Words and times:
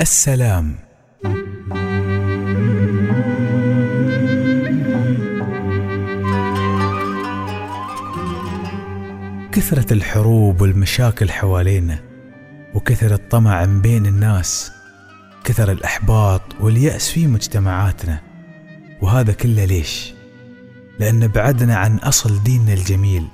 السلام. 0.00 0.74
كثرة 9.52 9.92
الحروب 9.92 10.60
والمشاكل 10.60 11.30
حوالينا 11.30 11.98
وكثر 12.74 13.14
الطمع 13.14 13.64
من 13.64 13.80
بين 13.80 14.06
الناس 14.06 14.72
كثر 15.44 15.72
الإحباط 15.72 16.42
واليأس 16.60 17.10
في 17.10 17.26
مجتمعاتنا. 17.26 18.20
وهذا 19.02 19.32
كله 19.32 19.64
ليش؟ 19.64 20.14
لأن 20.98 21.26
بعدنا 21.26 21.76
عن 21.76 21.96
أصل 21.96 22.42
ديننا 22.42 22.72
الجميل 22.72 23.26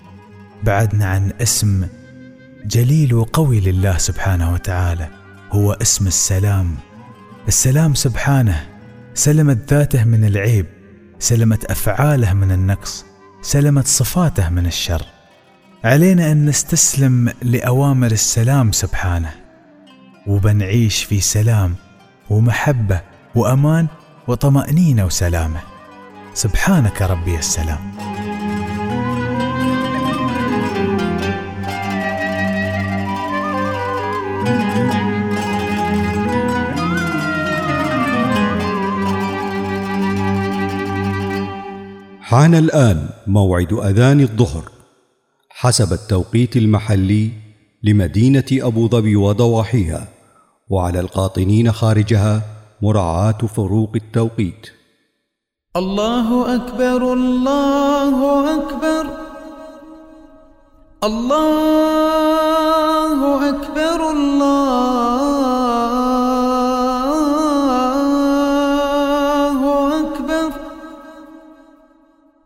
بعدنا 0.63 1.07
عن 1.07 1.33
اسم 1.41 1.87
جليل 2.65 3.15
وقوي 3.15 3.61
لله 3.61 3.99
سبحانه 3.99 4.53
وتعالى. 4.53 5.22
هو 5.53 5.73
اسم 5.73 6.07
السلام. 6.07 6.77
السلام 7.49 7.95
سبحانه 7.95 8.67
سلمت 9.15 9.73
ذاته 9.73 10.05
من 10.05 10.25
العيب 10.25 10.67
سلمت 11.19 11.65
أفعاله 11.65 12.33
من 12.33 12.53
النقص 12.53 13.05
سلمت 13.43 13.87
صفاته 13.87 14.49
من 14.49 14.67
الشر. 14.67 15.07
علينا 15.85 16.33
أن 16.33 16.47
نستسلم 16.47 17.33
لأوامر 17.43 18.11
السلام 18.11 18.73
سبحانه. 18.73 19.35
وبنعيش 20.27 21.05
في 21.05 21.21
سلام 21.21 21.75
ومحبة 22.31 23.01
وأمان 23.35 23.87
وطمأنينة 24.29 25.05
وسلامة. 25.05 25.61
سبحانك 26.35 27.03
ربي 27.03 27.39
السلام. 27.39 28.12
حان 42.33 42.55
الآن 42.55 43.09
موعد 43.27 43.73
أذان 43.73 44.21
الظهر. 44.21 44.65
حسب 45.51 45.93
التوقيت 45.93 46.57
المحلي 46.57 47.31
لمدينة 47.83 48.45
أبو 48.53 48.89
ظبي 48.89 49.17
وضواحيها 49.17 50.09
وعلى 50.71 51.01
القاطنين 51.01 51.73
خارجها 51.73 52.43
مراعاة 52.83 53.39
فروق 53.57 53.91
التوقيت. 53.95 54.67
الله 55.77 56.55
أكبر 56.55 57.13
الله 57.13 58.55
أكبر. 58.57 59.07
الله 61.05 61.89
أكبر 63.49 64.11
الله 64.11 65.02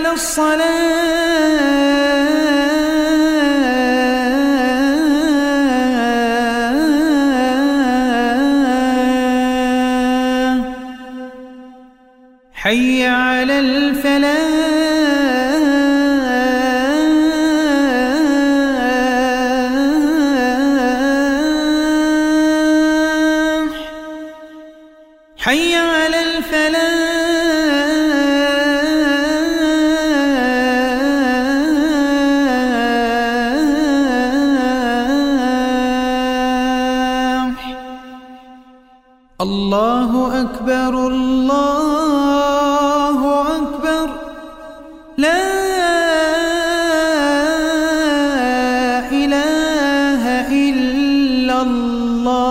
على 0.00 0.12
الصلاة. 0.12 1.90
حي 12.52 13.06
على 13.06 13.58
الفلاح. 13.58 14.40
حي 25.38 25.74
على 25.76 26.22
الفلاح. 26.22 26.89
الله 39.40 40.40
أكبر 40.42 41.06
الله 41.06 43.18
أكبر. 43.56 44.08
لا 45.18 45.42
إله 49.08 50.22
إلا 50.68 51.62
الله. 51.62 52.50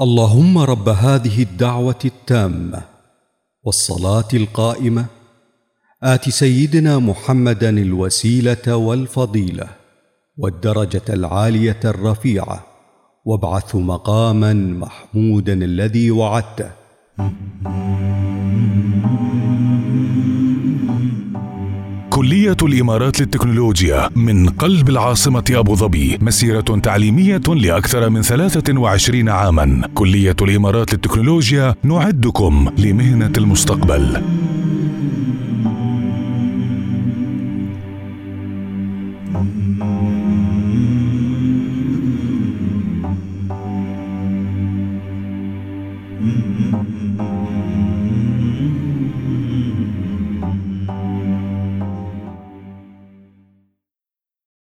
اللهم 0.00 0.58
رب 0.58 0.88
هذه 0.88 1.42
الدعوة 1.42 1.98
التامة 2.04 2.82
والصلاة 3.64 4.28
القائمة. 4.34 5.04
آت 6.02 6.28
سيدنا 6.28 6.98
محمدا 6.98 7.70
الوسيلة 7.70 8.76
والفضيلة. 8.76 9.83
والدرجة 10.38 11.02
العالية 11.08 11.80
الرفيعة 11.84 12.64
وابعث 13.24 13.76
مقاما 13.76 14.52
محمودا 14.52 15.52
الذي 15.52 16.10
وعدته. 16.10 16.70
كلية 22.10 22.56
الإمارات 22.62 23.20
للتكنولوجيا 23.20 24.10
من 24.16 24.48
قلب 24.48 24.88
العاصمة 24.88 25.44
أبو 25.50 25.74
ظبي 25.74 26.18
مسيرة 26.20 26.80
تعليمية 26.82 27.42
لأكثر 27.48 28.10
من 28.10 28.22
23 28.22 29.28
عاما. 29.28 29.88
كلية 29.94 30.36
الإمارات 30.42 30.92
للتكنولوجيا 30.92 31.74
نعدكم 31.82 32.68
لمهنة 32.78 33.32
المستقبل. 33.38 34.22
mm-hmm. 47.04 47.43